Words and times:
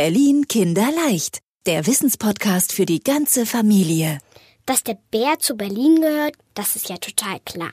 Berlin 0.00 0.46
Kinderleicht, 0.46 1.40
der 1.66 1.88
Wissenspodcast 1.88 2.72
für 2.72 2.86
die 2.86 3.00
ganze 3.00 3.44
Familie. 3.46 4.18
Dass 4.64 4.84
der 4.84 4.96
Bär 5.10 5.40
zu 5.40 5.56
Berlin 5.56 6.00
gehört, 6.00 6.36
das 6.54 6.76
ist 6.76 6.88
ja 6.88 6.98
total 6.98 7.40
klar. 7.44 7.72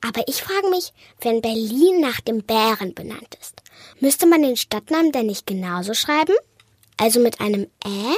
Aber 0.00 0.22
ich 0.28 0.44
frage 0.44 0.70
mich, 0.70 0.92
wenn 1.22 1.42
Berlin 1.42 2.00
nach 2.00 2.20
dem 2.20 2.44
Bären 2.44 2.94
benannt 2.94 3.36
ist, 3.40 3.62
müsste 3.98 4.28
man 4.28 4.42
den 4.42 4.56
Stadtnamen 4.56 5.10
denn 5.10 5.26
nicht 5.26 5.44
genauso 5.44 5.92
schreiben? 5.92 6.34
Also 6.98 7.18
mit 7.18 7.40
einem 7.40 7.64
Ä? 7.84 8.14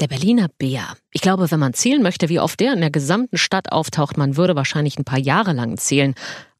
Der 0.00 0.08
Berliner 0.08 0.48
Bär. 0.56 0.96
Ich 1.12 1.20
glaube, 1.20 1.50
wenn 1.50 1.60
man 1.60 1.74
zählen 1.74 2.02
möchte, 2.02 2.30
wie 2.30 2.40
oft 2.40 2.58
der 2.58 2.72
in 2.72 2.80
der 2.80 2.90
gesamten 2.90 3.36
Stadt 3.36 3.70
auftaucht, 3.70 4.16
man 4.16 4.38
würde 4.38 4.56
wahrscheinlich 4.56 4.98
ein 4.98 5.04
paar 5.04 5.18
Jahre 5.18 5.52
lang 5.52 5.76
zählen. 5.76 6.14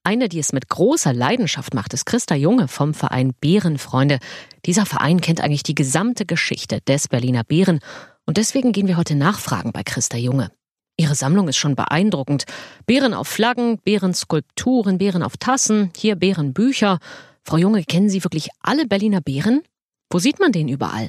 Eine, 0.07 0.29
die 0.29 0.39
es 0.39 0.53
mit 0.53 0.69
großer 0.69 1.13
Leidenschaft 1.13 1.75
macht, 1.75 1.93
ist 1.93 2.07
Christa 2.07 2.37
Junge 2.37 2.69
vom 2.69 2.95
Verein 2.95 3.35
Bärenfreunde. 3.41 4.21
Dieser 4.65 4.87
Verein 4.87 5.21
kennt 5.21 5.41
eigentlich 5.41 5.65
die 5.65 5.75
gesamte 5.75 6.27
Geschichte 6.27 6.81
des 6.83 7.09
Berliner 7.09 7.43
Bären 7.43 7.81
und 8.25 8.37
deswegen 8.37 8.71
gehen 8.71 8.87
wir 8.87 8.99
heute 8.99 9.17
nachfragen 9.17 9.73
bei 9.73 9.83
Christa 9.83 10.17
Junge. 10.17 10.53
Ihre 10.97 11.17
Sammlung 11.17 11.49
ist 11.49 11.57
schon 11.57 11.75
beeindruckend. 11.75 12.45
Bären 12.87 13.15
auf 13.15 13.27
Flaggen, 13.27 13.79
Bärenskulpturen, 13.79 14.99
Bären 14.99 15.25
auf 15.25 15.39
Tassen, 15.39 15.91
hier 15.97 16.15
Bärenbücher. 16.15 17.01
Frau 17.43 17.57
Junge, 17.57 17.83
kennen 17.83 18.09
Sie 18.09 18.23
wirklich 18.23 18.51
alle 18.61 18.87
Berliner 18.87 19.21
Bären? 19.21 19.63
Wo 20.09 20.21
sieht 20.21 20.39
man 20.39 20.53
den 20.53 20.69
überall? 20.69 21.09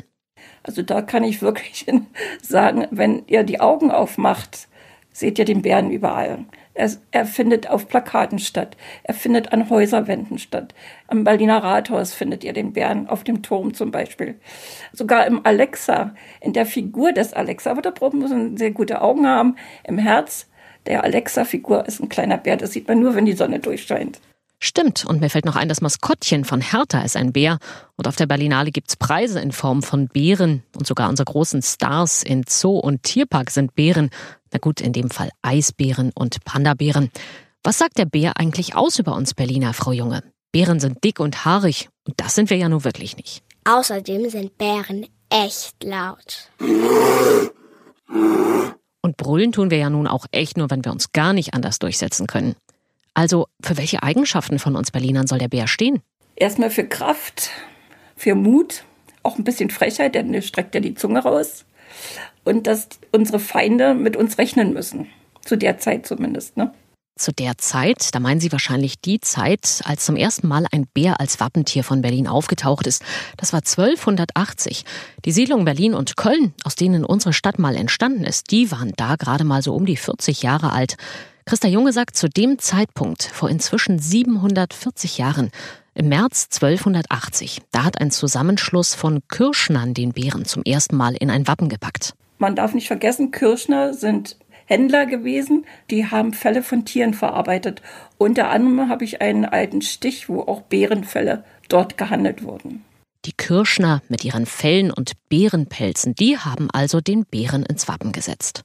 Also 0.64 0.82
da 0.82 1.04
kann 1.04 1.24
ich 1.24 1.44
wirklich 1.44 1.86
sagen, 2.42 2.88
wenn 2.90 3.28
ihr 3.28 3.44
die 3.44 3.60
Augen 3.60 3.92
aufmacht, 3.92 4.68
seht 5.18 5.40
ihr 5.40 5.46
den 5.46 5.64
Bären 5.64 5.90
überall. 5.90 6.46
Er, 6.76 6.92
er, 7.10 7.26
findet 7.26 7.68
auf 7.68 7.88
Plakaten 7.88 8.38
statt. 8.38 8.78
Er 9.02 9.16
findet 9.16 9.52
an 9.52 9.68
Häuserwänden 9.68 10.38
statt. 10.38 10.76
Am 11.08 11.24
Berliner 11.24 11.64
Rathaus 11.64 12.14
findet 12.14 12.44
ihr 12.44 12.54
den 12.54 12.74
Bären, 12.74 13.08
auf 13.08 13.24
dem 13.24 13.42
Turm 13.42 13.74
zum 13.74 13.90
Beispiel. 13.90 14.40
Sogar 14.94 15.26
im 15.26 15.44
Alexa, 15.44 16.14
in 16.40 16.54
der 16.54 16.68
Figur 16.68 17.14
des 17.14 17.34
Alexa, 17.34 17.72
aber 17.72 17.82
da 17.82 17.90
braucht 17.90 18.14
man 18.14 18.58
sehr 18.58 18.72
gute 18.72 19.02
Augen 19.02 19.26
haben. 19.26 19.56
Im 19.86 19.98
Herz 19.98 20.48
der 20.86 21.04
Alexa-Figur 21.04 21.88
ist 21.88 22.00
ein 22.00 22.10
kleiner 22.10 22.38
Bär, 22.38 22.56
das 22.56 22.74
sieht 22.74 22.88
man 22.88 23.00
nur, 23.00 23.16
wenn 23.16 23.26
die 23.26 23.34
Sonne 23.34 23.60
durchscheint. 23.60 24.20
Stimmt, 24.60 25.06
und 25.06 25.22
mir 25.22 25.30
fällt 25.30 25.46
noch 25.46 25.56
ein, 25.56 25.70
das 25.70 25.82
Maskottchen 25.82 26.44
von 26.44 26.62
Hertha 26.62 27.02
ist 27.02 27.16
ein 27.16 27.32
Bär. 27.32 27.60
Und 27.96 28.08
auf 28.08 28.16
der 28.16 28.26
Berlinale 28.26 28.72
gibt's 28.72 28.96
Preise 28.96 29.40
in 29.40 29.52
Form 29.52 29.84
von 29.84 30.08
Bären. 30.08 30.64
Und 30.76 30.88
sogar 30.88 31.10
unsere 31.10 31.26
großen 31.26 31.62
Stars 31.62 32.24
in 32.24 32.44
Zoo 32.48 32.80
und 32.80 33.04
Tierpark 33.04 33.52
sind 33.52 33.76
Bären. 33.76 34.10
Na 34.52 34.60
gut, 34.60 34.82
in 34.82 34.94
dem 34.94 35.10
Fall 35.10 35.30
Eisbären 35.42 36.12
und 36.16 36.44
Pandabären. 36.46 37.12
Was 37.64 37.78
sagt 37.78 37.98
der 37.98 38.06
Bär 38.06 38.38
eigentlich 38.38 38.76
aus 38.76 39.00
über 39.00 39.16
uns 39.16 39.34
Berliner, 39.34 39.74
Frau 39.74 39.92
Junge? 39.92 40.24
Bären 40.52 40.80
sind 40.80 41.04
dick 41.04 41.20
und 41.20 41.46
haarig. 41.46 41.90
Und 42.06 42.20
das 42.20 42.36
sind 42.36 42.50
wir 42.50 42.58
ja 42.58 42.70
nun 42.70 42.84
wirklich 42.84 43.18
nicht. 43.18 43.44
Außerdem 43.66 44.30
sind 44.30 44.58
Bären 44.58 45.06
echt 45.30 45.84
laut. 45.84 46.50
Und 49.02 49.18
brüllen 49.18 49.52
tun 49.52 49.70
wir 49.70 49.78
ja 49.78 49.90
nun 49.90 50.08
auch 50.08 50.26
echt 50.32 50.58
nur, 50.58 50.70
wenn 50.70 50.86
wir 50.86 50.92
uns 50.92 51.12
gar 51.12 51.34
nicht 51.34 51.54
anders 51.54 51.80
durchsetzen 51.80 52.28
können. 52.28 52.56
Also 53.14 53.48
für 53.62 53.78
welche 53.78 54.04
Eigenschaften 54.04 54.60
von 54.60 54.76
uns 54.76 54.92
Berlinern 54.92 55.28
soll 55.28 55.40
der 55.40 55.48
Bär 55.48 55.68
stehen? 55.68 56.02
Erstmal 56.36 56.70
für 56.70 56.88
Kraft, 56.88 57.50
für 58.16 58.36
Mut, 58.36 58.84
auch 59.24 59.38
ein 59.38 59.44
bisschen 59.44 59.70
Frechheit, 59.70 60.16
denn 60.16 60.42
streckt 60.42 60.76
ja 60.76 60.82
die 60.82 60.94
Zunge 60.94 61.20
raus. 61.20 61.66
Und 62.48 62.66
dass 62.66 62.88
unsere 63.12 63.40
Feinde 63.40 63.94
mit 63.94 64.16
uns 64.16 64.38
rechnen 64.38 64.72
müssen. 64.72 65.08
Zu 65.44 65.58
der 65.58 65.80
Zeit 65.80 66.08
zumindest, 66.08 66.56
ne? 66.56 66.72
Zu 67.18 67.34
der 67.34 67.58
Zeit, 67.58 68.16
da 68.16 68.22
meinen 68.22 68.40
Sie 68.40 68.54
wahrscheinlich 68.54 69.02
die 69.02 69.20
Zeit, 69.20 69.82
als 69.84 70.06
zum 70.06 70.16
ersten 70.16 70.48
Mal 70.48 70.66
ein 70.72 70.86
Bär 70.94 71.20
als 71.20 71.42
Wappentier 71.42 71.84
von 71.84 72.02
Berlin 72.02 72.26
aufgetaucht 72.26 72.88
ist. 72.88 73.04
Das 73.36 73.52
war 73.52 73.60
1280. 73.60 74.86
Die 75.26 75.32
Siedlung 75.34 75.66
Berlin 75.66 75.94
und 75.94 76.16
Köln, 76.16 76.54
aus 76.64 76.76
denen 76.76 77.04
unsere 77.04 77.34
Stadt 77.34 77.60
mal 77.60 77.76
entstanden 77.76 78.24
ist, 78.24 78.50
die 78.52 78.72
waren 78.72 78.94
da 78.96 79.18
gerade 79.18 79.44
mal 79.44 79.62
so 79.62 79.76
um 79.76 79.86
die 79.86 79.98
40 79.98 80.42
Jahre 80.42 80.72
alt. 80.72 80.96
Christa 81.46 81.68
Junge 81.68 81.92
sagt, 81.92 82.16
zu 82.16 82.30
dem 82.30 82.60
Zeitpunkt, 82.60 83.24
vor 83.24 83.50
inzwischen 83.50 84.00
740 84.00 85.18
Jahren, 85.18 85.50
im 85.96 86.08
März 86.08 86.48
1280, 86.54 87.62
da 87.72 87.84
hat 87.84 88.00
ein 88.00 88.12
Zusammenschluss 88.12 88.94
von 88.94 89.22
Kirschnern 89.28 89.94
den 89.94 90.14
Bären 90.14 90.46
zum 90.46 90.64
ersten 90.64 90.96
Mal 90.96 91.16
in 91.16 91.30
ein 91.30 91.48
Wappen 91.48 91.68
gepackt. 91.68 92.14
Man 92.38 92.56
darf 92.56 92.74
nicht 92.74 92.88
vergessen, 92.88 93.32
Kirschner 93.32 93.94
sind 93.94 94.38
Händler 94.66 95.06
gewesen, 95.06 95.66
die 95.90 96.06
haben 96.06 96.34
Fälle 96.34 96.62
von 96.62 96.86
Tieren 96.86 97.14
verarbeitet. 97.14 97.82
Unter 98.18 98.50
anderem 98.50 98.90
habe 98.90 99.06
ich 99.06 99.22
einen 99.22 99.46
alten 99.46 99.82
Stich, 99.82 100.30
wo 100.30 100.42
auch 100.42 100.62
Bärenfälle 100.62 101.44
dort 101.70 101.98
gehandelt 101.98 102.44
wurden. 102.44 102.84
Die 103.26 103.32
Kirschner 103.34 104.02
mit 104.10 104.24
ihren 104.24 104.46
Fellen 104.46 104.92
und 104.92 105.14
Bärenpelzen, 105.30 106.16
die 106.16 106.38
haben 106.38 106.70
also 106.72 107.02
den 107.02 107.26
Bären 107.26 107.66
ins 107.66 107.88
Wappen 107.88 108.12
gesetzt. 108.12 108.64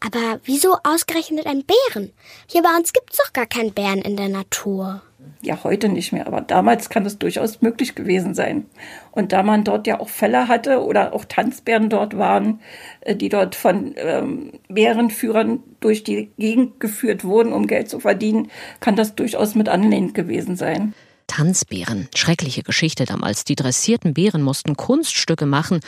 Aber 0.00 0.40
wieso 0.44 0.76
ausgerechnet 0.82 1.46
ein 1.46 1.64
Bären? 1.64 2.12
Hier 2.46 2.62
bei 2.62 2.76
uns 2.76 2.92
gibt's 2.92 3.18
doch 3.18 3.32
gar 3.32 3.46
keinen 3.46 3.72
Bären 3.72 4.02
in 4.02 4.16
der 4.16 4.28
Natur. 4.28 5.02
Ja, 5.44 5.64
heute 5.64 5.88
nicht 5.88 6.12
mehr, 6.12 6.28
aber 6.28 6.40
damals 6.40 6.88
kann 6.88 7.04
es 7.04 7.18
durchaus 7.18 7.62
möglich 7.62 7.96
gewesen 7.96 8.32
sein. 8.32 8.66
Und 9.10 9.32
da 9.32 9.42
man 9.42 9.64
dort 9.64 9.88
ja 9.88 9.98
auch 9.98 10.08
Fälle 10.08 10.46
hatte 10.46 10.84
oder 10.84 11.12
auch 11.12 11.24
Tanzbären 11.24 11.88
dort 11.88 12.16
waren, 12.16 12.60
äh, 13.00 13.16
die 13.16 13.28
dort 13.28 13.56
von 13.56 13.94
ähm, 13.96 14.52
Bärenführern 14.68 15.60
durch 15.80 16.04
die 16.04 16.30
Gegend 16.38 16.78
geführt 16.78 17.24
wurden, 17.24 17.52
um 17.52 17.66
Geld 17.66 17.90
zu 17.90 17.98
verdienen, 17.98 18.50
kann 18.78 18.94
das 18.94 19.16
durchaus 19.16 19.56
mit 19.56 19.68
anlehnt 19.68 20.14
gewesen 20.14 20.54
sein. 20.54 20.94
Tanzbären, 21.26 22.08
schreckliche 22.14 22.62
Geschichte 22.62 23.04
damals. 23.04 23.44
Die 23.44 23.56
dressierten 23.56 24.14
Bären 24.14 24.42
mussten 24.42 24.76
Kunststücke 24.76 25.46
machen 25.46 25.80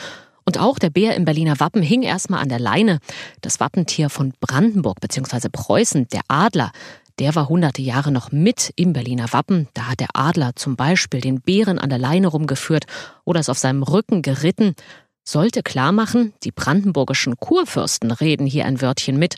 und 0.45 0.59
auch 0.59 0.79
der 0.79 0.91
Bär 0.91 1.15
im 1.15 1.25
Berliner 1.25 1.59
Wappen 1.59 1.81
hing 1.81 2.03
erstmal 2.03 2.41
an 2.41 2.49
der 2.49 2.59
Leine. 2.59 2.99
Das 3.41 3.59
Wappentier 3.59 4.09
von 4.09 4.33
Brandenburg 4.39 4.99
bzw. 5.01 5.49
Preußen, 5.51 6.07
der 6.09 6.21
Adler, 6.27 6.71
der 7.19 7.35
war 7.35 7.47
hunderte 7.47 7.81
Jahre 7.81 8.11
noch 8.11 8.31
mit 8.31 8.73
im 8.75 8.93
Berliner 8.93 9.31
Wappen. 9.31 9.67
Da 9.73 9.87
hat 9.87 9.99
der 9.99 10.09
Adler 10.13 10.55
zum 10.55 10.75
Beispiel 10.75 11.21
den 11.21 11.41
Bären 11.41 11.79
an 11.79 11.89
der 11.89 11.99
Leine 11.99 12.27
rumgeführt 12.27 12.85
oder 13.23 13.39
es 13.39 13.49
auf 13.49 13.57
seinem 13.57 13.83
Rücken 13.83 14.21
geritten. 14.21 14.75
Sollte 15.23 15.63
klar 15.63 15.91
machen, 15.91 16.33
die 16.43 16.51
brandenburgischen 16.51 17.37
Kurfürsten 17.37 18.11
reden 18.11 18.45
hier 18.45 18.65
ein 18.65 18.81
Wörtchen 18.81 19.17
mit. 19.17 19.37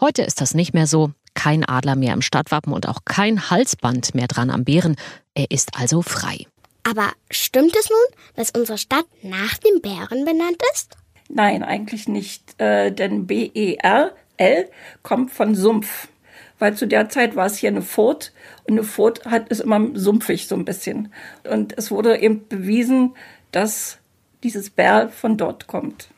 Heute 0.00 0.22
ist 0.22 0.40
das 0.40 0.54
nicht 0.54 0.72
mehr 0.72 0.86
so. 0.86 1.10
Kein 1.34 1.68
Adler 1.68 1.96
mehr 1.96 2.14
im 2.14 2.22
Stadtwappen 2.22 2.72
und 2.72 2.88
auch 2.88 3.00
kein 3.04 3.50
Halsband 3.50 4.14
mehr 4.14 4.28
dran 4.28 4.50
am 4.50 4.64
Bären. 4.64 4.96
Er 5.34 5.50
ist 5.50 5.78
also 5.78 6.00
frei. 6.02 6.46
Aber 6.88 7.10
stimmt 7.30 7.74
es 7.76 7.90
nun, 7.90 8.18
dass 8.36 8.50
unsere 8.50 8.78
Stadt 8.78 9.06
nach 9.22 9.58
dem 9.58 9.82
Bären 9.82 10.24
benannt 10.24 10.62
ist? 10.72 10.96
Nein, 11.28 11.62
eigentlich 11.62 12.08
nicht. 12.08 12.58
Äh, 12.60 12.92
denn 12.92 13.26
B-E-R-L 13.26 14.70
kommt 15.02 15.32
von 15.32 15.54
Sumpf. 15.54 16.08
Weil 16.58 16.74
zu 16.74 16.86
der 16.86 17.08
Zeit 17.08 17.36
war 17.36 17.46
es 17.46 17.58
hier 17.58 17.70
eine 17.70 17.82
Furt 17.82 18.32
und 18.64 18.74
eine 18.74 18.82
Furt 18.82 19.24
hat, 19.26 19.48
ist 19.48 19.60
immer 19.60 19.80
sumpfig 19.94 20.46
so 20.48 20.54
ein 20.54 20.64
bisschen. 20.64 21.12
Und 21.48 21.76
es 21.76 21.90
wurde 21.90 22.18
eben 22.18 22.46
bewiesen, 22.48 23.14
dass 23.52 23.98
dieses 24.42 24.70
Berl 24.70 25.08
von 25.08 25.36
dort 25.36 25.66
kommt. 25.66 26.08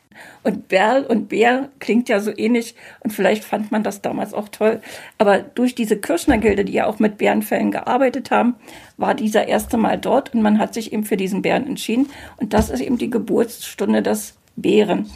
Und 0.43 0.67
Berl 0.67 1.05
und 1.05 1.29
Bär 1.29 1.69
klingt 1.79 2.09
ja 2.09 2.19
so 2.19 2.31
ähnlich 2.35 2.75
und 3.01 3.11
vielleicht 3.11 3.43
fand 3.43 3.71
man 3.71 3.83
das 3.83 4.01
damals 4.01 4.33
auch 4.33 4.49
toll. 4.49 4.81
Aber 5.17 5.39
durch 5.39 5.75
diese 5.75 5.97
Kirschner-Gilde, 5.97 6.65
die 6.65 6.73
ja 6.73 6.87
auch 6.87 6.99
mit 6.99 7.17
Bärenfällen 7.17 7.71
gearbeitet 7.71 8.31
haben, 8.31 8.55
war 8.97 9.13
dieser 9.15 9.47
erste 9.47 9.77
Mal 9.77 9.97
dort 9.97 10.33
und 10.33 10.41
man 10.41 10.59
hat 10.59 10.73
sich 10.73 10.93
eben 10.93 11.05
für 11.05 11.17
diesen 11.17 11.41
Bären 11.41 11.67
entschieden. 11.67 12.09
Und 12.37 12.53
das 12.53 12.69
ist 12.69 12.81
eben 12.81 12.97
die 12.97 13.09
Geburtsstunde 13.09 14.01
des 14.01 14.35
Bären. 14.55 15.09